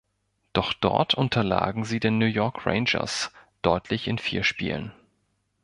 [0.53, 4.91] Doch dort unterlagen sie den New York Rangers deutlich in vier Spielen.